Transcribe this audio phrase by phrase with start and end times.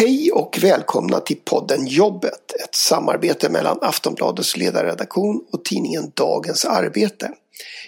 [0.00, 7.32] Hej och välkomna till podden Jobbet, ett samarbete mellan Aftonbladets ledarredaktion och tidningen Dagens Arbete.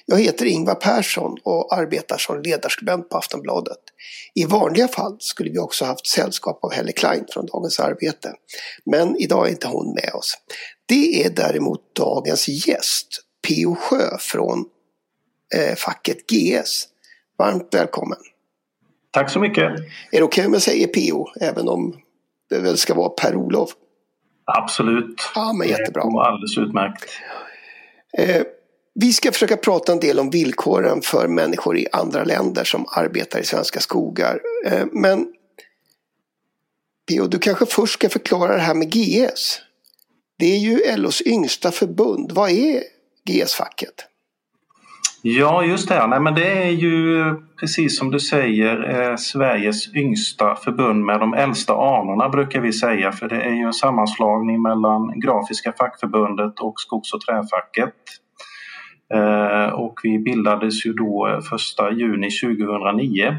[0.06, 3.78] Jag heter Ingvar Persson och arbetar som ledarskribent på Aftonbladet.
[4.34, 8.34] I vanliga fall skulle vi också haft sällskap av Helle Klein från Dagens Arbete.
[8.84, 10.34] Men idag är inte hon med oss.
[10.86, 13.08] Det är däremot dagens gäst,
[13.48, 13.74] P.O.
[13.74, 14.64] Sjö från
[15.54, 16.88] eh, facket GS.
[17.38, 18.18] Varmt välkommen!
[19.10, 19.64] Tack så mycket!
[19.64, 19.76] Är
[20.10, 21.96] det okej okay om jag säger PO, även om
[22.50, 23.70] det väl ska vara Per-Olof?
[24.44, 25.30] Absolut.
[25.34, 26.02] Ja, men jättebra.
[26.02, 27.04] Det alldeles utmärkt.
[28.18, 28.42] Eh,
[28.94, 33.38] vi ska försöka prata en del om villkoren för människor i andra länder som arbetar
[33.38, 34.40] i svenska skogar.
[34.66, 35.26] Eh, men
[37.08, 37.26] P.O.
[37.26, 39.60] du kanske först ska förklara det här med GS.
[40.38, 42.32] Det är ju LOs yngsta förbund.
[42.32, 42.82] Vad är
[43.24, 44.09] GS-facket?
[45.22, 46.06] Ja, just det.
[46.06, 51.34] Nej, men det är ju precis som du säger eh, Sveriges yngsta förbund med de
[51.34, 56.80] äldsta anorna brukar vi säga för det är ju en sammanslagning mellan Grafiska fackförbundet och
[56.80, 57.94] Skogs och träfacket.
[59.14, 63.36] Eh, och vi bildades ju då eh, 1 juni 2009.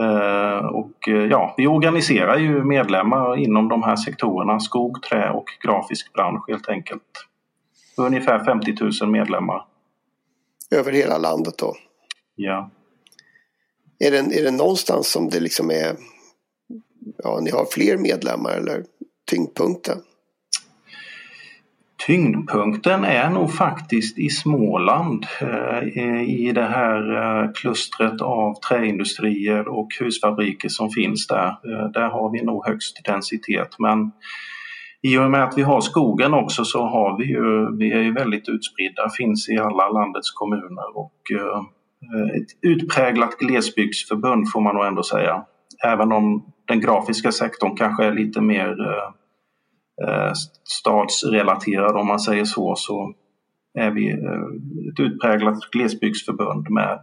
[0.00, 5.46] Eh, och eh, ja, vi organiserar ju medlemmar inom de här sektorerna, skog, trä och
[5.64, 7.26] grafisk bransch helt enkelt.
[7.96, 9.62] Ungefär 50 000 medlemmar
[10.70, 11.76] över hela landet då.
[12.34, 12.70] Ja.
[13.98, 15.96] Är det, är det någonstans som det liksom är,
[17.18, 18.84] ja ni har fler medlemmar eller
[19.30, 19.98] tyngdpunkten?
[22.06, 29.88] Tyngdpunkten är nog faktiskt i Småland eh, i det här eh, klustret av träindustrier och
[30.00, 31.48] husfabriker som finns där.
[31.48, 34.12] Eh, där har vi nog högst densitet men
[35.06, 38.12] i och med att vi har skogen också så har vi ju, vi är ju
[38.12, 41.60] väldigt utspridda, finns i alla landets kommuner och eh,
[42.36, 45.44] ett utpräglat glesbygdsförbund får man nog ändå säga.
[45.84, 49.08] Även om den grafiska sektorn kanske är lite mer eh,
[50.08, 50.32] eh,
[50.64, 53.14] stadsrelaterad om man säger så, så
[53.78, 54.10] är vi
[54.92, 57.00] ett utpräglat glesbygdsförbund med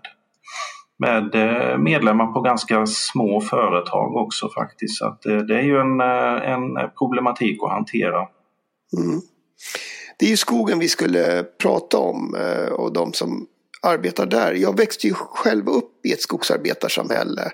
[1.00, 4.98] med eh, medlemmar på ganska små företag också faktiskt.
[4.98, 8.28] Så att eh, det är ju en, eh, en problematik att hantera.
[8.98, 9.22] Mm.
[10.20, 12.36] Det är ju skogen vi skulle prata om
[12.72, 13.48] och de som
[13.82, 14.54] arbetar där.
[14.54, 17.52] Jag växte ju själv upp i ett skogsarbetarsamhälle.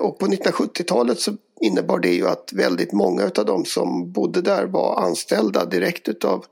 [0.00, 4.66] Och på 1970-talet så innebar det ju att väldigt många av de som bodde där
[4.66, 6.44] var anställda direkt utav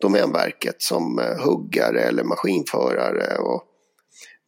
[0.00, 3.38] Domänverket som huggare eller maskinförare.
[3.38, 3.62] Och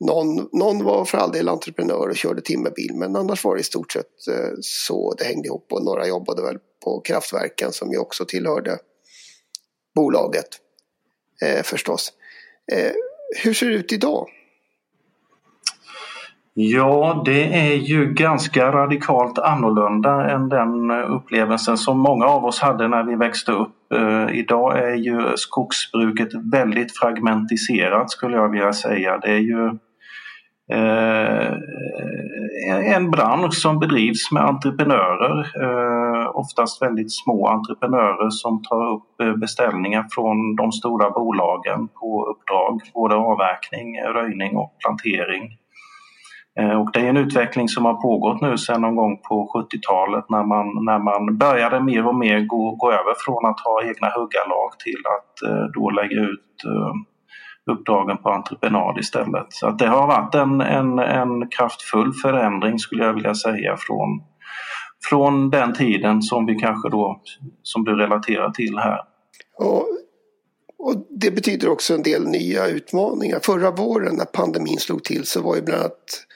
[0.00, 3.64] någon, någon var för all del entreprenör och körde timmerbil men annars var det i
[3.64, 7.98] stort sett eh, så det hängde ihop och några jobbade väl på kraftverken som ju
[7.98, 8.78] också tillhörde
[9.94, 10.48] bolaget
[11.42, 12.12] eh, förstås.
[12.72, 12.92] Eh,
[13.42, 14.28] hur ser det ut idag?
[16.54, 22.60] Ja, det är ju ganska radikalt annorlunda än den eh, upplevelsen som många av oss
[22.60, 23.92] hade när vi växte upp.
[23.94, 29.18] Eh, idag är ju skogsbruket väldigt fragmentiserat skulle jag vilja säga.
[29.18, 29.78] Det är ju
[30.72, 31.52] Eh,
[32.68, 39.20] eh, en bransch som bedrivs med entreprenörer, eh, oftast väldigt små entreprenörer som tar upp
[39.22, 45.56] eh, beställningar från de stora bolagen på uppdrag, både avverkning, röjning och plantering.
[46.80, 50.44] Och det är en utveckling som har pågått nu sedan någon gång på 70-talet när
[50.44, 54.70] man, när man började mer och mer gå, gå över från att ha egna huggarlag
[54.84, 55.32] till att
[55.74, 56.64] då lägga ut
[57.70, 59.46] uppdragen på entreprenad istället.
[59.48, 64.22] Så att det har varit en, en, en kraftfull förändring skulle jag vilja säga från,
[65.08, 67.20] från den tiden som vi kanske då,
[67.62, 69.00] som du relaterar till här.
[69.58, 69.86] Och,
[70.78, 73.40] och det betyder också en del nya utmaningar.
[73.42, 76.26] Förra våren när pandemin slog till så var ju bland annat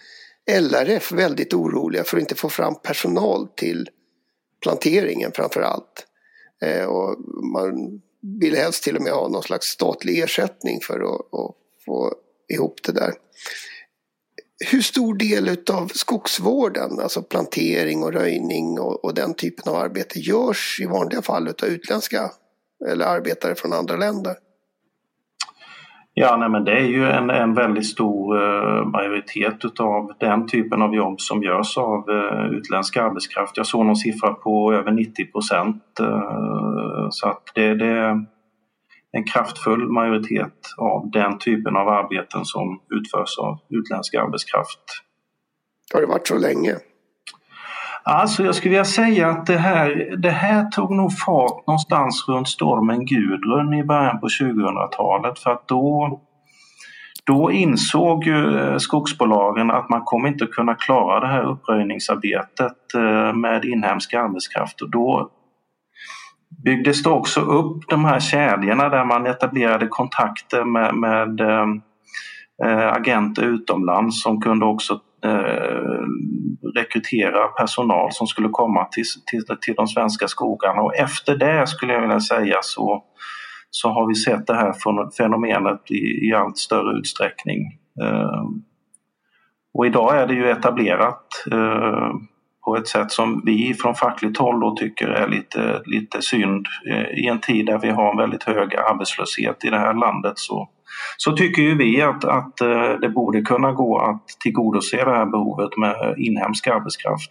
[0.50, 3.88] LRF väldigt oroliga för att inte få fram personal till
[4.62, 6.06] planteringen framför allt.
[6.62, 7.16] Eh, och
[7.52, 8.00] man
[8.40, 11.54] vill helst till och med ha någon slags statlig ersättning för att, att
[11.84, 12.14] få
[12.48, 13.12] ihop det där.
[14.70, 20.20] Hur stor del av skogsvården, alltså plantering och röjning och, och den typen av arbete
[20.20, 22.30] görs i vanliga fall av utländska
[22.88, 24.36] eller arbetare från andra länder?
[26.16, 30.82] Ja, nej, men det är ju en, en väldigt stor eh, majoritet av den typen
[30.82, 33.56] av jobb som görs av eh, utländsk arbetskraft.
[33.56, 36.00] Jag såg någon siffra på över 90 procent.
[36.00, 38.26] Eh, så att det, det är
[39.12, 44.80] en kraftfull majoritet av den typen av arbeten som utförs av utländsk arbetskraft.
[45.94, 46.74] Har det varit så länge?
[48.06, 52.48] Alltså jag skulle vilja säga att det här, det här tog nog fart någonstans runt
[52.48, 56.20] stormen Gudrun i början på 2000-talet för att då
[57.26, 63.32] då insåg ju eh, skogsbolagen att man kommer inte kunna klara det här uppröjningsarbetet eh,
[63.32, 64.82] med inhemsk arbetskraft.
[64.82, 65.30] Och då
[66.64, 71.40] byggdes det också upp de här kedjorna där man etablerade kontakter med, med
[72.64, 76.00] äh, agenter utomlands som kunde också Eh,
[76.76, 81.92] rekrytera personal som skulle komma till, till, till de svenska skogarna och efter det skulle
[81.92, 83.04] jag vilja säga så
[83.70, 84.74] så har vi sett det här
[85.16, 87.60] fenomenet i, i allt större utsträckning.
[88.02, 88.44] Eh,
[89.74, 92.10] och idag är det ju etablerat eh,
[92.64, 96.66] på ett sätt som vi från fackligt håll då tycker är lite, lite synd.
[96.90, 100.32] Eh, I en tid där vi har en väldigt hög arbetslöshet i det här landet
[100.36, 100.68] så,
[101.16, 105.26] så tycker ju vi att, att eh, det borde kunna gå att tillgodose det här
[105.26, 107.30] behovet med inhemsk arbetskraft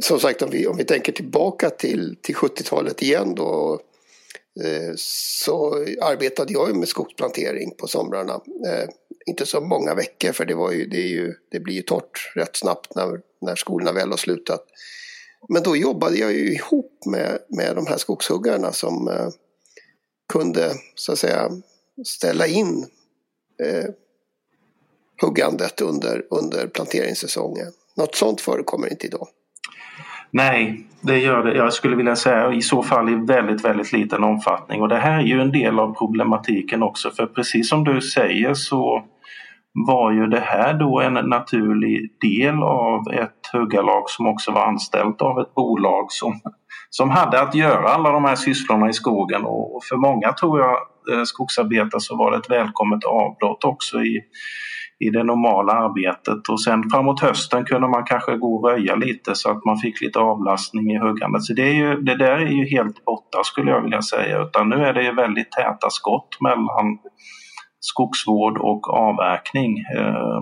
[0.00, 3.80] som sagt om vi, om vi tänker tillbaka till, till 70-talet igen då
[4.64, 8.32] eh, så arbetade jag med skogsplantering på somrarna.
[8.32, 8.88] Eh,
[9.26, 12.32] inte så många veckor för det, var ju, det, är ju, det blir ju torrt
[12.34, 14.64] rätt snabbt när, när skolorna väl har slutat.
[15.48, 19.28] Men då jobbade jag ju ihop med, med de här skogshuggarna som eh,
[20.30, 21.48] kunde så att säga
[22.04, 22.86] ställa in
[23.62, 23.90] eh,
[25.22, 27.66] huggandet under, under planteringssäsongen.
[27.96, 29.28] Något sånt förekommer inte idag.
[30.30, 31.56] Nej, det gör det.
[31.56, 34.82] Jag skulle vilja säga i så fall i väldigt, väldigt liten omfattning.
[34.82, 38.54] Och det här är ju en del av problematiken också för precis som du säger
[38.54, 39.04] så
[39.72, 45.22] var ju det här då en naturlig del av ett huggarlag som också var anställt
[45.22, 46.40] av ett bolag som,
[46.90, 50.76] som hade att göra alla de här sysslorna i skogen och för många tror jag
[51.12, 54.20] eh, skogsarbetare så var det ett välkommet avbrott också i
[55.00, 59.34] i det normala arbetet och sen framåt hösten kunde man kanske gå och röja lite
[59.34, 61.42] så att man fick lite avlastning i huggandet.
[61.42, 64.68] Så det, är ju, det där är ju helt borta skulle jag vilja säga utan
[64.68, 66.98] nu är det ju väldigt täta skott mellan
[67.80, 69.78] skogsvård och avverkning.
[69.78, 70.40] Eh,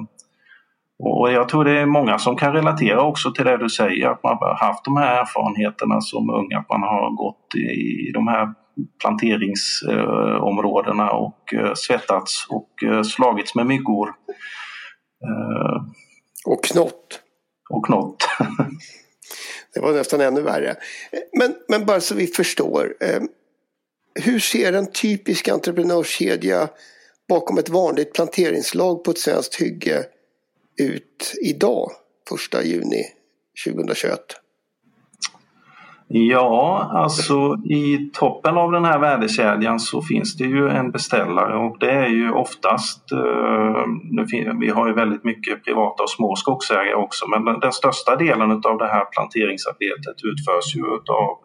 [0.98, 4.22] och jag tror det är många som kan relatera också till det du säger, att
[4.22, 8.54] man har haft de här erfarenheterna som ung, att man har gått i de här
[9.00, 14.08] planteringsområdena och eh, svettats och eh, slagits med myggor.
[15.24, 15.82] Eh,
[16.44, 17.20] och knott.
[17.70, 18.28] Och knott.
[19.74, 20.74] det var nästan ännu värre.
[21.38, 22.94] Men, men bara så vi förstår.
[24.24, 26.68] Hur ser en typisk entreprenörskedja
[27.28, 30.04] bakom ett vanligt planteringslag på ett svenskt hygge
[30.78, 31.90] ut idag,
[32.28, 33.04] första juni
[33.66, 34.20] 2021?
[36.10, 41.78] Ja, alltså i toppen av den här värdekedjan så finns det ju en beställare och
[41.78, 47.26] det är ju oftast, eh, vi har ju väldigt mycket privata och små skogsägare också,
[47.28, 51.38] men den, den största delen av det här planteringsarbetet utförs ju utav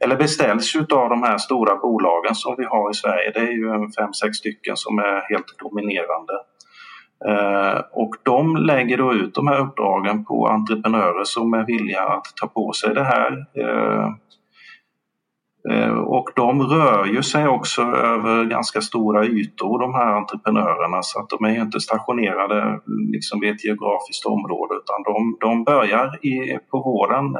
[0.00, 3.30] eller beställs utav de här stora bolagen som vi har i Sverige.
[3.34, 6.32] Det är ju fem, sex stycken som är helt dominerande.
[7.24, 12.24] Eh, och de lägger då ut de här uppdragen på entreprenörer som är villiga att
[12.40, 13.46] ta på sig det här.
[13.54, 14.10] Eh,
[15.70, 21.20] eh, och de rör ju sig också över ganska stora ytor de här entreprenörerna så
[21.20, 22.80] att de är inte stationerade
[23.12, 27.36] liksom vid ett geografiskt område utan de, de börjar i, på våren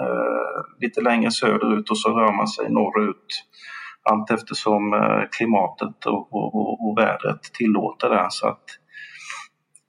[0.81, 3.27] lite längre söderut och så rör man sig norrut
[4.11, 4.95] allt eftersom
[5.37, 8.27] klimatet och, och, och vädret tillåter det.
[8.31, 8.65] Så att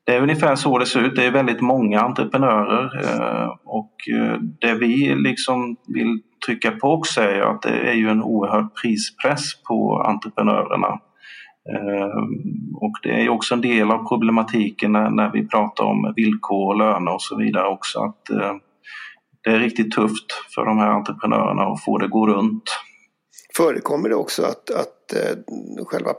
[0.07, 1.15] det är ungefär så det ser ut.
[1.15, 7.21] Det är väldigt många entreprenörer eh, och eh, det vi liksom vill trycka på också
[7.21, 10.87] är att det är ju en oerhörd prispress på entreprenörerna.
[11.73, 12.17] Eh,
[12.75, 17.13] och det är också en del av problematiken när, vi pratar om villkor och löner
[17.13, 17.99] och så vidare också.
[17.99, 18.23] Att
[19.43, 22.63] det är riktigt tufft för de här entreprenörerna att få det att gå runt.
[23.57, 25.13] Förekommer det också att, att
[25.87, 26.13] själva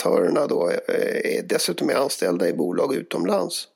[0.00, 3.68] aktörerna då eh, är dessutom är anställda i bolag utomlands?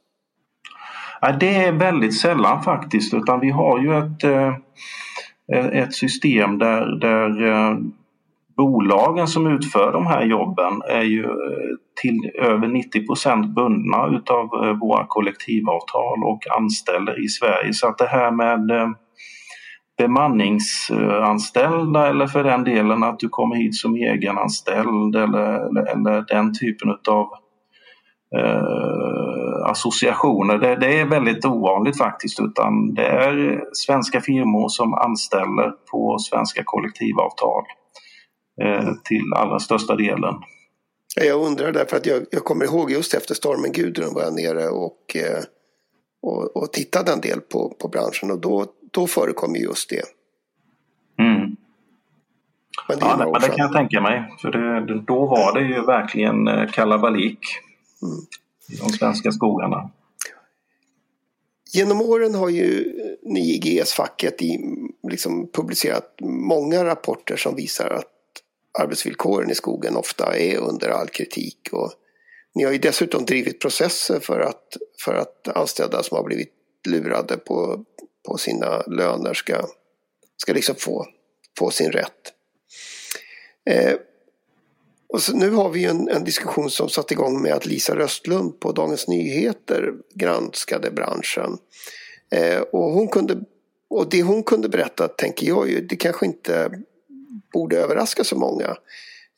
[1.20, 6.86] Ja, det är väldigt sällan faktiskt utan vi har ju ett, eh, ett system där,
[7.00, 7.76] där eh,
[8.56, 11.28] bolagen som utför de här jobben är ju
[12.02, 14.48] till över 90 procent bundna utav
[14.80, 17.72] våra kollektivavtal och anställer i Sverige.
[17.72, 18.94] Så att det här med
[19.98, 26.58] bemanningsanställda eller för den delen att du kommer hit som egenanställd eller, eller, eller den
[26.58, 27.28] typen av
[28.36, 30.58] eh, associationer.
[30.58, 36.62] Det, det, är väldigt ovanligt faktiskt utan det är svenska firmor som anställer på svenska
[36.64, 37.64] kollektivavtal
[38.62, 40.34] eh, till allra största delen.
[41.16, 44.68] Jag undrar därför att jag, jag kommer ihåg just efter stormen Gudrun var jag nere
[44.68, 45.44] och, eh,
[46.22, 50.02] och, och tittade en del på, på branschen och då då förekommer just det.
[51.18, 51.56] Mm.
[52.88, 54.36] Men det, ja, men det kan jag tänka mig.
[54.40, 57.38] För det, då var det ju verkligen eh, kalabalik
[58.02, 58.16] mm.
[58.68, 59.90] i de svenska skogarna.
[61.74, 64.40] Genom åren har ju ni i GS-facket
[65.02, 68.10] liksom publicerat många rapporter som visar att
[68.78, 71.68] arbetsvillkoren i skogen ofta är under all kritik.
[71.72, 71.92] Och
[72.54, 76.52] ni har ju dessutom drivit processer för att, för att anställda som har blivit
[76.88, 77.84] lurade på,
[78.28, 79.66] på sina löner ska,
[80.36, 81.06] ska liksom få,
[81.58, 82.32] få sin rätt.
[83.70, 83.94] Eh,
[85.08, 88.60] och så, nu har vi en, en, diskussion som satt igång med att Lisa Röstlund
[88.60, 91.58] på Dagens Nyheter granskade branschen.
[92.30, 93.40] Eh, och, hon kunde,
[93.90, 96.70] och det hon kunde berätta tänker jag ju, det kanske inte
[97.52, 98.76] borde överraska så många.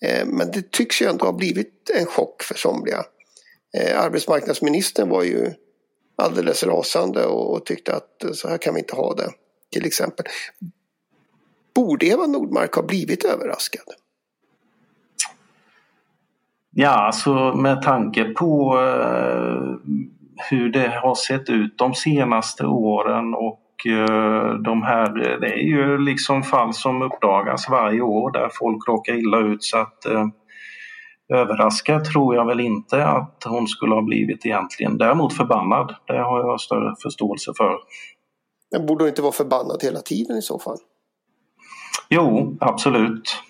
[0.05, 3.05] Eh, men det tycks ju ändå ha blivit en chock för somliga.
[3.76, 5.52] Eh, arbetsmarknadsministern var ju
[6.23, 9.30] alldeles rasande och, och tyckte att så här kan vi inte ha det.
[9.73, 10.26] Till exempel.
[11.75, 13.85] Borde Eva Nordmark ha blivit överraskad?
[16.78, 19.90] Ja, alltså med tanke på eh,
[20.50, 25.99] hur det har sett ut de senaste åren och eh, de här, det är ju
[25.99, 30.26] liksom fall som uppdagas varje år där folk råkar illa ut så att eh,
[31.28, 34.99] överraskad tror jag väl inte att hon skulle ha blivit egentligen.
[34.99, 37.76] Däremot förbannad, det har jag större förståelse för.
[38.71, 40.78] Men borde hon inte vara förbannad hela tiden i så fall?
[42.09, 43.42] Jo, absolut.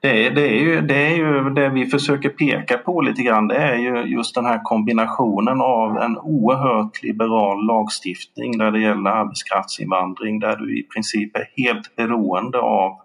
[0.00, 3.48] Det är, det, är ju, det är ju det vi försöker peka på lite grann.
[3.48, 9.10] Det är ju just den här kombinationen av en oerhört liberal lagstiftning när det gäller
[9.10, 12.96] arbetskraftsinvandring där du i princip är helt beroende av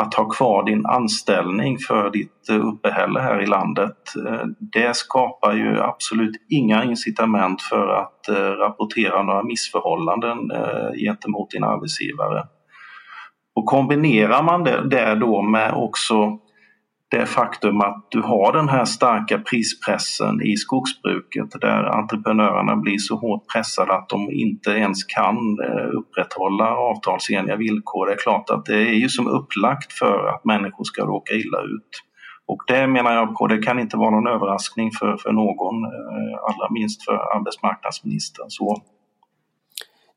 [0.00, 3.96] att ha kvar din anställning för ditt eh, uppehälle här i landet.
[4.26, 10.38] Eh, det skapar ju absolut inga incitament för att eh, rapportera några missförhållanden
[10.96, 12.44] gentemot din arbetsgivare.
[13.54, 16.38] Och kombinerar man det då med också
[17.10, 23.16] det faktum att du har den här starka prispressen i skogsbruket där entreprenörerna blir så
[23.16, 28.06] hårt pressade att de inte ens kan eh, upprätthålla avtalsenliga villkor.
[28.06, 31.60] Det är klart att det är ju som upplagt för att människor ska råka illa
[31.62, 31.90] ut.
[32.46, 36.38] Och det menar jag på, det kan inte vara någon överraskning för, för någon, eh,
[36.48, 38.46] allra minst för arbetsmarknadsministern.
[38.48, 38.82] Så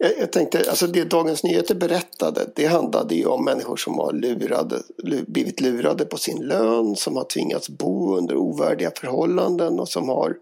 [0.02, 4.14] jag, jag, tänkte, alltså det Dagens Nyheter berättade, det handlade ju om människor som har
[4.14, 4.82] lurade,
[5.28, 10.36] blivit lurade på sin lön, som har tvingats bo under ovärdiga förhållanden och som har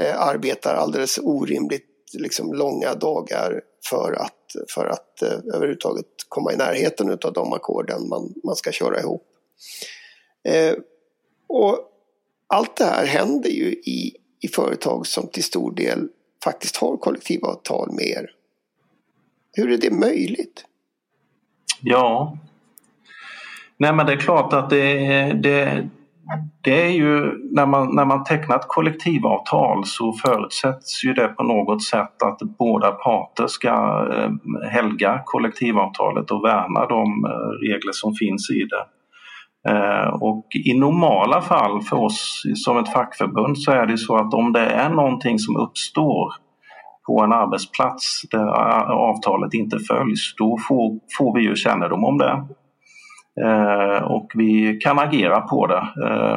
[0.00, 6.56] eh, arbetar alldeles orimligt liksom, långa dagar för att, för att eh, överhuvudtaget komma i
[6.56, 9.26] närheten av de ackorden man, man ska köra ihop.
[10.48, 10.74] Eh,
[11.48, 11.78] och
[12.46, 16.08] allt det här händer ju i, i företag som till stor del
[16.44, 18.30] faktiskt har kollektivavtal med er.
[19.56, 20.64] Hur är det möjligt?
[21.80, 22.38] Ja,
[23.76, 24.96] nej men det är klart att det,
[25.32, 25.88] det,
[26.60, 31.42] det är ju när man, när man tecknar ett kollektivavtal så förutsätts ju det på
[31.42, 33.70] något sätt att båda parter ska
[34.12, 34.30] eh,
[34.70, 38.86] helga kollektivavtalet och värna de eh, regler som finns i det.
[39.68, 44.34] Eh, och i normala fall för oss som ett fackförbund så är det så att
[44.34, 46.34] om det är någonting som uppstår
[47.06, 52.18] på en arbetsplats där äh, avtalet inte följs, då får, får vi ju kännedom om
[52.18, 52.44] det.
[53.44, 55.88] Eh, och vi kan agera på det.
[56.06, 56.36] Eh,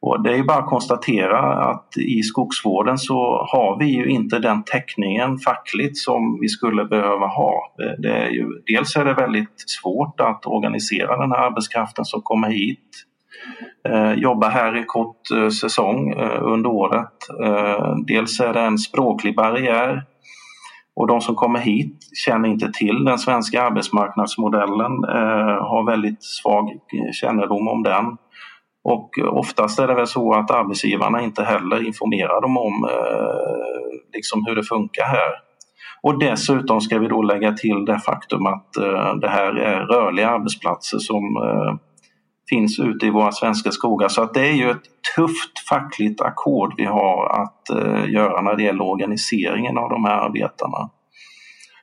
[0.00, 1.38] och det är bara att konstatera
[1.70, 7.26] att i skogsvården så har vi ju inte den täckningen fackligt som vi skulle behöva
[7.26, 7.74] ha.
[7.82, 12.22] Eh, det är ju, dels är det väldigt svårt att organisera den här arbetskraften som
[12.22, 13.05] kommer hit
[13.88, 17.12] Eh, jobba här i kort eh, säsong eh, under året.
[18.06, 20.02] Dels är det en språklig barriär
[20.96, 24.92] och de som kommer hit känner inte till den svenska arbetsmarknadsmodellen,
[25.60, 26.70] har väldigt svag
[27.12, 28.16] kännedom om den.
[28.84, 32.88] Och oftast är det väl så att arbetsgivarna inte heller informerar dem om
[34.14, 35.32] liksom hur det funkar här.
[36.02, 38.72] Och dessutom ska vi då lägga till det faktum att
[39.20, 41.22] det här är rörliga arbetsplatser som
[42.48, 44.08] finns ute i våra svenska skogar.
[44.08, 44.82] Så att det är ju ett
[45.16, 50.16] tufft fackligt ackord vi har att eh, göra när det gäller organiseringen av de här
[50.16, 50.90] arbetarna.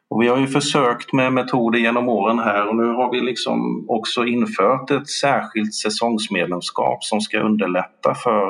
[0.09, 3.85] Och vi har ju försökt med metoder genom åren här och nu har vi liksom
[3.89, 8.49] också infört ett särskilt säsongsmedlemskap som ska underlätta för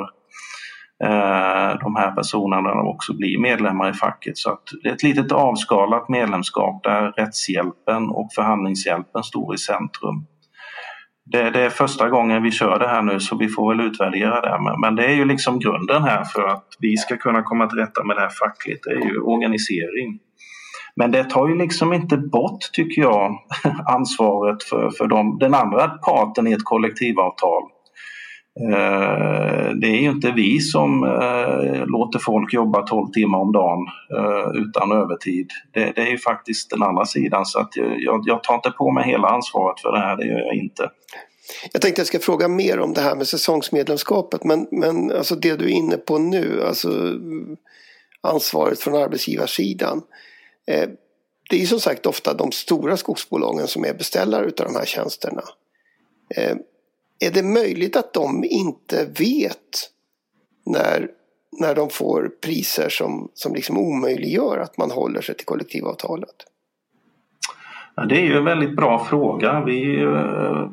[1.04, 4.38] eh, de här personerna att också bli medlemmar i facket.
[4.38, 10.26] Så att det är ett litet avskalat medlemskap där rättshjälpen och förhandlingshjälpen står i centrum
[11.26, 14.40] det, det, är första gången vi kör det här nu så vi får väl utvärdera
[14.40, 14.58] det.
[14.80, 18.04] Men det är ju liksom grunden här för att vi ska kunna komma till rätta
[18.04, 20.18] med det här fackligt, det är ju organisering.
[20.96, 23.38] Men det tar ju liksom inte bort, tycker jag,
[23.86, 27.62] ansvaret för, för de, den andra parten i ett kollektivavtal.
[28.60, 33.86] Eh, det är ju inte vi som eh, låter folk jobba 12 timmar om dagen
[34.18, 35.50] eh, utan övertid.
[35.72, 39.04] Det, är ju faktiskt den andra sidan så att jag, jag tar inte på mig
[39.04, 40.90] hela ansvaret för det här, det gör jag inte.
[41.72, 45.56] Jag tänkte jag ska fråga mer om det här med säsongsmedlemskapet men, men alltså det
[45.56, 46.90] du är inne på nu, alltså
[48.20, 50.02] ansvaret från arbetsgivarsidan.
[51.50, 54.84] Det är ju som sagt ofta de stora skogsbolagen som är beställare utav de här
[54.84, 55.42] tjänsterna.
[57.20, 59.90] Är det möjligt att de inte vet
[60.66, 61.08] när,
[61.60, 66.34] när de får priser som, som liksom omöjliggör att man håller sig till kollektivavtalet?
[67.94, 69.64] Ja, det är ju en väldigt bra fråga.
[69.64, 70.68] Vi, eh,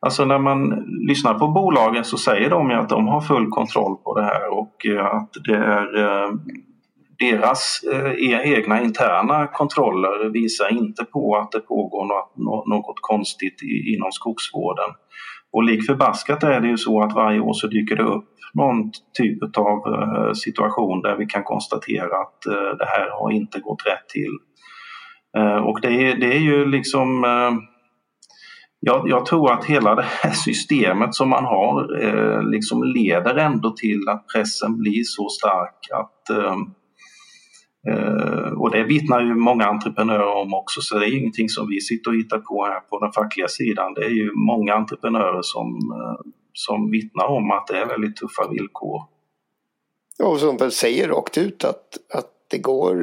[0.00, 3.96] alltså när man lyssnar på bolagen så säger de ju att de har full kontroll
[3.96, 6.32] på det här och eh, att det är eh,
[7.18, 13.62] deras eh, e-, egna interna kontroller visar inte på att det pågår något, något konstigt
[13.62, 14.90] i, inom skogsvården.
[15.52, 18.90] Och lik förbaskat är det ju så att varje år så dyker det upp någon
[19.18, 23.86] typ av eh, situation där vi kan konstatera att eh, det här har inte gått
[23.86, 24.38] rätt till.
[25.36, 27.52] Eh, och det är, det är ju liksom eh,
[28.80, 33.70] jag, jag, tror att hela det här systemet som man har eh, liksom leder ändå
[33.70, 36.56] till att pressen blir så stark att Eh,
[38.56, 42.10] och det vittnar ju många entreprenörer om också så det är ingenting som vi sitter
[42.10, 43.94] och hittar på här på den fackliga sidan.
[43.94, 48.48] Det är ju många entreprenörer som, eh, som vittnar om att det är väldigt tuffa
[48.50, 49.02] villkor.
[50.18, 52.96] Ja, och som väl säger rakt ut att, att det går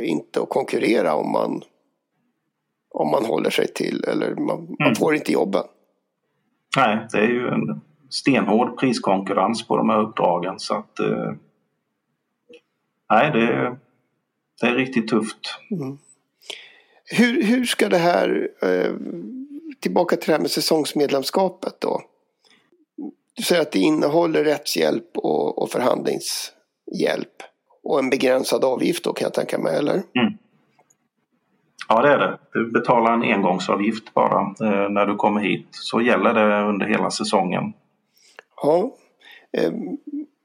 [0.00, 1.62] inte att konkurrera om man,
[2.90, 4.76] om man håller sig till, eller man, mm.
[4.80, 5.64] man får inte jobben.
[6.76, 7.80] Nej, det är ju en
[8.10, 11.32] stenhård priskonkurrens på de här uppdragen så att eh,
[13.10, 13.76] Nej, det,
[14.60, 15.58] det är riktigt tufft.
[15.70, 15.98] Mm.
[17.04, 18.94] Hur, hur ska det här, eh,
[19.80, 22.02] tillbaka till det här med säsongsmedlemskapet då.
[23.34, 27.42] Du säger att det innehåller rättshjälp och, och förhandlingshjälp
[27.82, 29.92] och en begränsad avgift då kan jag tänka mig, eller?
[29.92, 30.38] Mm.
[31.88, 32.38] Ja, det är det.
[32.52, 35.68] Du betalar en engångsavgift bara eh, när du kommer hit.
[35.70, 37.72] Så gäller det under hela säsongen.
[38.62, 38.94] Ja.
[39.52, 39.72] Eh,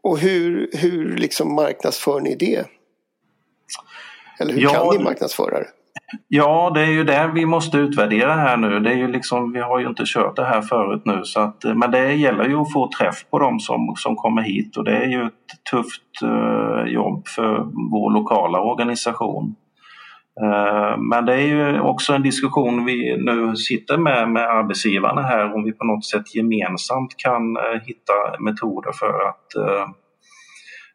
[0.01, 2.65] och hur, hur liksom marknadsför ni det?
[4.41, 5.67] Eller hur ja, kan ni marknadsföra det?
[6.27, 8.80] Ja, det är ju det vi måste utvärdera här nu.
[8.80, 11.21] Det är ju liksom, vi har ju inte kört det här förut nu.
[11.23, 14.77] Så att, men det gäller ju att få träff på dem som, som kommer hit
[14.77, 19.56] och det är ju ett tufft uh, jobb för vår lokala organisation.
[20.41, 25.56] Uh, men det är ju också en diskussion vi nu sitter med med arbetsgivarna här
[25.56, 29.47] om vi på något sätt gemensamt kan uh, hitta metoder för att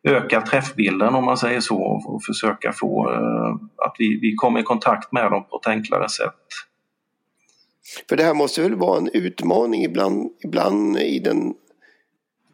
[0.03, 4.63] öka träffbilden om man säger så och försöka få eh, att vi, vi kommer i
[4.63, 6.45] kontakt med dem på ett enklare sätt.
[8.09, 11.55] För det här måste väl vara en utmaning ibland, ibland i den,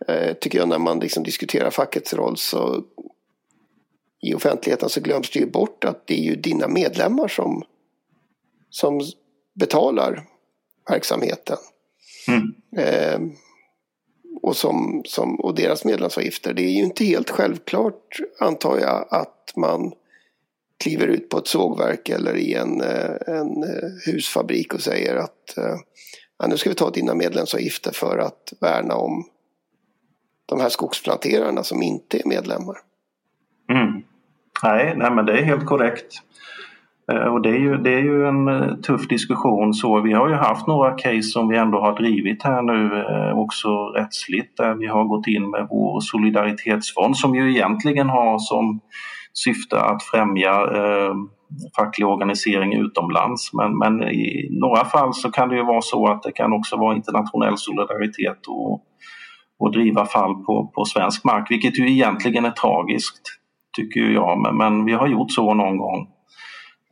[0.08, 2.84] eh, tycker jag, när man liksom diskuterar fackets roll så
[4.22, 7.62] i offentligheten så glöms det ju bort att det är ju dina medlemmar som,
[8.70, 9.00] som
[9.54, 10.24] betalar
[10.90, 11.56] verksamheten.
[12.28, 12.54] Mm.
[12.76, 13.20] Eh,
[14.42, 16.52] och, som, som, och deras medlemsavgifter.
[16.54, 19.92] Det är ju inte helt självklart, antar jag, att man
[20.82, 25.58] kliver ut på ett sågverk eller i en, eh, en eh, husfabrik och säger att
[25.58, 25.76] eh,
[26.38, 29.24] ja, nu ska vi ta dina medlemsavgifter för att värna om
[30.46, 32.76] de här skogsplanterarna som inte är medlemmar.
[33.70, 34.02] Mm.
[34.62, 36.14] Nej, nej, men det är helt korrekt.
[37.12, 39.74] Eh, och det är, ju, det är ju en eh, tuff diskussion.
[39.74, 43.38] Så vi har ju haft några case som vi ändå har drivit här nu eh,
[43.38, 48.80] också rättsligt där vi har gått in med vår solidaritetsfond som ju egentligen har som
[49.32, 51.14] syfte att främja eh,
[51.76, 53.52] facklig organisering utomlands.
[53.52, 56.76] Men, men i några fall så kan det ju vara så att det kan också
[56.76, 58.82] vara internationell solidaritet och,
[59.58, 63.22] och driva fall på, på svensk mark, vilket ju egentligen är tragiskt
[63.76, 64.38] tycker jag.
[64.40, 66.08] Men, men vi har gjort så någon gång.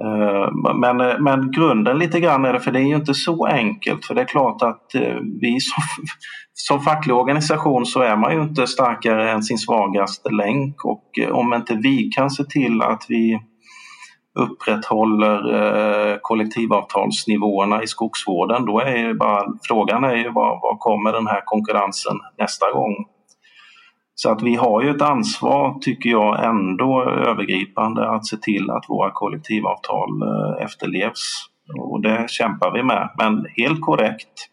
[0.04, 3.46] Eh, men, eh, men grunden lite grann är det, för det är ju inte så
[3.46, 4.04] enkelt.
[4.04, 5.82] För det är klart att eh, vi som,
[6.52, 11.54] som facklig organisation så är man ju inte starkare än sin svagaste länk och om
[11.54, 13.40] inte vi kan se till att vi
[14.38, 21.26] upprätthåller kollektivavtalsnivåerna i skogsvården då är ju bara frågan är ju var, var kommer den
[21.26, 22.94] här konkurrensen nästa gång?
[24.22, 28.84] Så att vi har ju ett ansvar, tycker jag, ändå övergripande att se till att
[28.88, 31.46] våra kollektivavtal eh, efterlevs.
[31.78, 33.10] Och det kämpar vi med.
[33.18, 34.48] Men helt korrekt,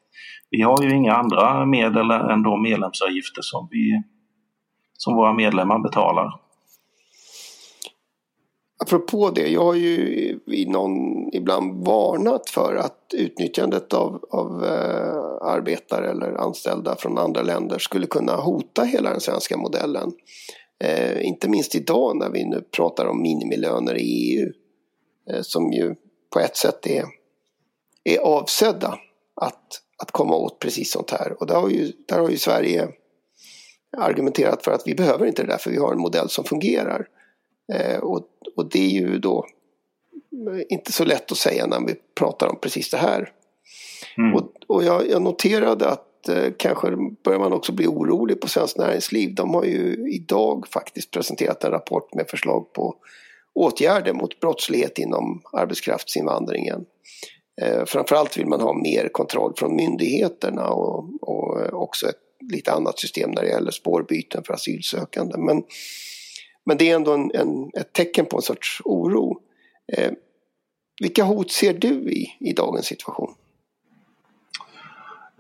[0.49, 4.03] vi har ju inga andra medel än de medlemsavgifter som, vi,
[4.93, 6.33] som våra medlemmar betalar
[8.77, 10.93] apropå det, jag har ju i någon,
[11.33, 18.07] ibland varnat för att utnyttjandet av, av eh, arbetare eller anställda från andra länder skulle
[18.07, 20.11] kunna hota hela den svenska modellen.
[20.83, 24.51] Eh, inte minst idag när vi nu pratar om minimilöner i EU.
[25.29, 25.95] Eh, som ju
[26.33, 27.05] på ett sätt är,
[28.03, 28.99] är avsedda
[29.41, 31.35] att, att komma åt precis sånt här.
[31.39, 32.87] Och där har, ju, där har ju Sverige
[33.97, 37.07] argumenterat för att vi behöver inte det där för vi har en modell som fungerar.
[37.73, 39.45] Eh, och, och det är ju då
[40.69, 43.31] inte så lätt att säga när vi pratar om precis det här.
[44.17, 44.35] Mm.
[44.35, 46.87] Och, och jag, jag, noterade att eh, kanske
[47.23, 49.35] börjar man också bli orolig på Svenskt Näringsliv.
[49.35, 52.95] De har ju idag faktiskt presenterat en rapport med förslag på
[53.53, 56.85] åtgärder mot brottslighet inom arbetskraftsinvandringen.
[57.61, 62.99] Eh, framförallt vill man ha mer kontroll från myndigheterna och, och också ett lite annat
[62.99, 65.37] system när det gäller spårbyten för asylsökande.
[65.37, 65.63] Men,
[66.67, 69.39] men det är ändå en, en, ett tecken på en sorts oro.
[69.97, 70.11] Eh,
[71.01, 73.33] vilka hot ser du i, i dagens situation?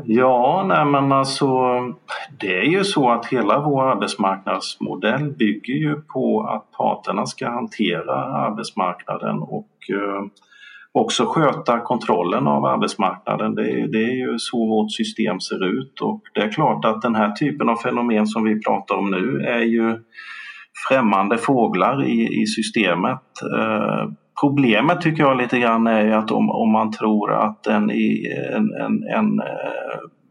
[0.03, 1.47] Ja, nej men alltså
[2.39, 8.15] det är ju så att hela vår arbetsmarknadsmodell bygger ju på att parterna ska hantera
[8.15, 10.25] arbetsmarknaden och eh,
[10.91, 13.55] också sköta kontrollen av arbetsmarknaden.
[13.55, 17.01] Det är, det är ju så vårt system ser ut och det är klart att
[17.01, 19.99] den här typen av fenomen som vi pratar om nu är ju
[20.89, 23.21] främmande fåglar i, i systemet.
[23.57, 24.09] Eh,
[24.41, 29.03] problemet tycker jag lite grann är att om, om man tror att en, en, en,
[29.15, 29.41] en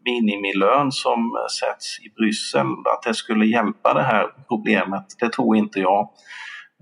[0.05, 5.05] minimilön som sätts i Bryssel, att det skulle hjälpa det här problemet.
[5.21, 6.09] Det tror inte jag.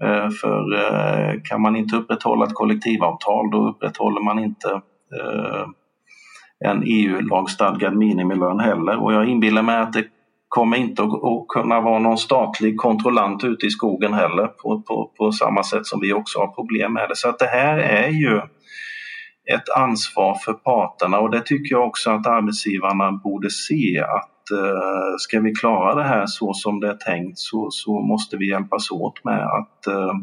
[0.03, 4.69] Eh, för eh, kan man inte upprätthålla ett kollektivavtal då upprätthåller man inte
[5.21, 5.67] eh,
[6.65, 9.03] en EU-lagstadgad minimilön heller.
[9.03, 10.05] Och jag inbillar mig att det
[10.55, 15.33] kommer inte att kunna vara någon statlig kontrollant ute i skogen heller på, på, på
[15.33, 17.17] samma sätt som vi också har problem med det.
[17.17, 18.37] Så att det här är ju
[19.55, 25.15] ett ansvar för parterna och det tycker jag också att arbetsgivarna borde se att eh,
[25.19, 28.91] ska vi klara det här så som det är tänkt så, så måste vi hjälpas
[28.91, 30.15] åt med att eh,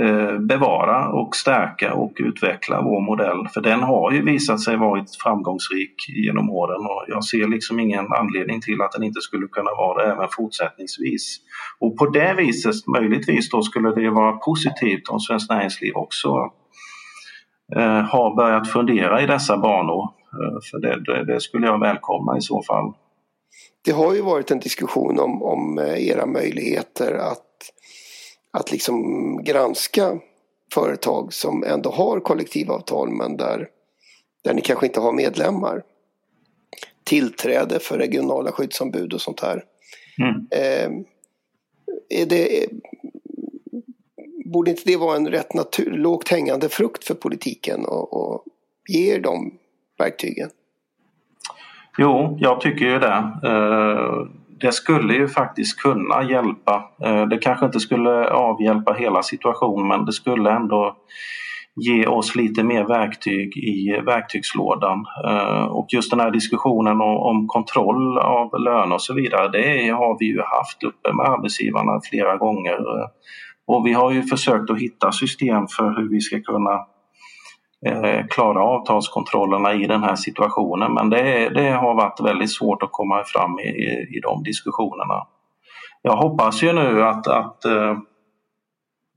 [0.00, 3.48] Eh, bevara och stärka och utveckla vår modell.
[3.54, 8.12] För den har ju visat sig varit framgångsrik genom åren och jag ser liksom ingen
[8.12, 11.36] anledning till att den inte skulle kunna vara det även fortsättningsvis.
[11.80, 16.28] Och på det viset, möjligtvis då, skulle det vara positivt om Svenskt Näringsliv också
[17.76, 22.38] eh, har börjat fundera i dessa banor Eh, för det, det, det, skulle jag välkomna
[22.38, 22.92] i så fall.
[23.84, 27.46] Det har ju varit en diskussion om, om eh, era möjligheter att,
[28.56, 30.18] att liksom granska
[30.74, 33.68] företag som ändå har kollektivavtal men där,
[34.44, 35.82] där ni kanske inte har medlemmar.
[37.04, 39.64] Tillträde för regionala skyddsombud och sånt här.
[40.18, 40.46] Mm.
[40.50, 41.04] Eh,
[42.08, 42.68] är det,
[44.44, 48.44] borde inte det vara en rätt natur, lågt hängande frukt för politiken och, och
[48.88, 49.58] ge er de
[49.98, 50.50] verktygen?
[51.98, 53.32] Jo, jag tycker ju det.
[53.44, 54.28] Eh,
[54.60, 56.84] det skulle ju faktiskt kunna hjälpa.
[57.04, 60.96] Eh, det kanske inte skulle avhjälpa hela situationen men det skulle ändå
[61.76, 65.04] ge oss lite mer verktyg i verktygslådan.
[65.28, 70.18] Eh, och just den här diskussionen om kontroll av löner och så vidare, det har
[70.18, 73.00] vi ju haft uppe med arbetsgivarna flera gånger.
[73.00, 73.06] Eh,
[73.66, 76.86] och vi har ju försökt att hitta system för hur vi ska kunna
[77.86, 82.92] Eh, klara avtalskontrollerna i den här situationen men det, det har varit väldigt svårt att
[82.92, 85.26] komma fram i, i, i de diskussionerna.
[86.02, 87.98] Jag hoppas ju nu att, att eh,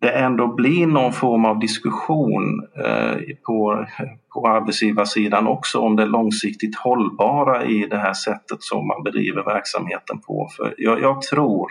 [0.02, 3.86] det ändå blir någon form av diskussion eh, på,
[4.34, 10.22] på arbetsgivarsidan också om det långsiktigt hållbara i det här sättet som man bedriver verksamheten
[10.22, 10.50] på.
[10.58, 11.68] För jag, jag tror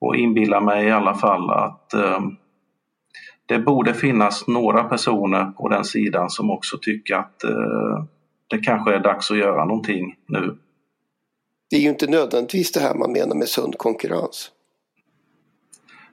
[0.00, 1.94] och inbillar mig i alla fall att
[3.46, 8.04] det borde finnas några personer på den sidan som också tycker att eh,
[8.46, 10.56] det kanske är dags att göra någonting nu.
[11.70, 14.50] Det är ju inte nödvändigtvis det här man menar med sund konkurrens.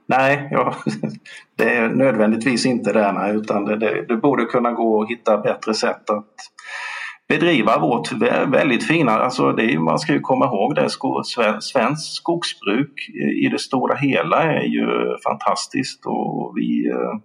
[0.05, 0.75] Nej, ja,
[1.55, 5.37] det är nödvändigtvis inte det, nej, utan det, det, det, borde kunna gå att hitta
[5.37, 6.35] bättre sätt att
[7.31, 8.11] bedriva vårt
[8.47, 10.89] väldigt fina, alltså det är, man ska ju komma ihåg det,
[11.61, 13.09] svenskt skogsbruk
[13.43, 14.87] i det stora hela är ju
[15.23, 17.19] fantastiskt och vi eh,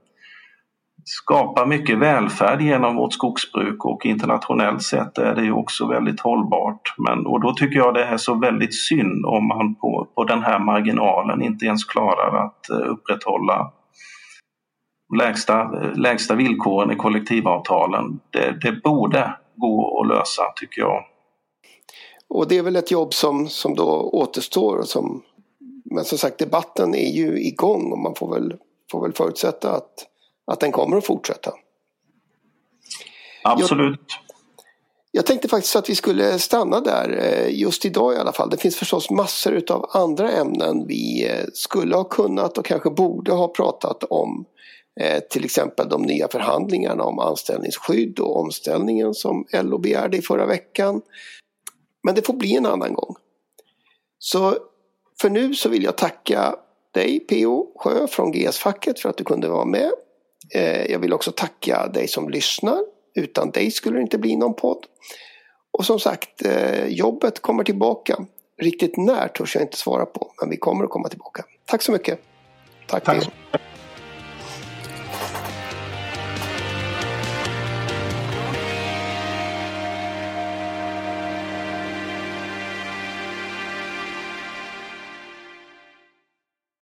[1.04, 6.94] skapar mycket välfärd genom vårt skogsbruk och internationellt sett är det ju också väldigt hållbart.
[6.98, 10.42] Men, och då tycker jag det är så väldigt synd om man på, på den
[10.42, 13.72] här marginalen inte ens klarar att eh, upprätthålla
[15.18, 18.20] lägsta, eh, lägsta villkoren i kollektivavtalen.
[18.30, 21.04] Det, det borde gå att lösa tycker jag.
[22.28, 24.82] Och det är väl ett jobb som, som då återstår.
[24.82, 25.22] Som,
[25.84, 28.56] men som sagt debatten är ju igång och man får väl
[28.90, 30.06] får väl förutsätta att,
[30.46, 31.52] att den kommer att fortsätta.
[33.42, 34.00] Absolut.
[34.08, 34.36] Jag,
[35.10, 38.50] jag tänkte faktiskt att vi skulle stanna där eh, just idag i alla fall.
[38.50, 43.32] Det finns förstås massor av andra ämnen vi eh, skulle ha kunnat och kanske borde
[43.32, 44.44] ha pratat om.
[45.00, 50.46] Eh, till exempel de nya förhandlingarna om anställningsskydd och omställningen som LO begärde i förra
[50.46, 51.02] veckan.
[52.04, 53.14] Men det får bli en annan gång.
[54.18, 54.56] Så
[55.20, 56.54] för nu så vill jag tacka
[56.94, 57.72] dig P.O.
[57.78, 59.90] Sjö från GS-facket för att du kunde vara med.
[60.88, 62.78] Jag vill också tacka dig som lyssnar
[63.16, 64.86] utan dig skulle det inte bli någon podd.
[65.78, 68.26] Och som sagt, eh, jobbet kommer tillbaka.
[68.62, 71.44] Riktigt när törs jag inte svara på, men vi kommer att komma tillbaka.
[71.64, 72.20] Tack så mycket.
[72.86, 73.04] Tack.
[73.04, 73.28] Tack.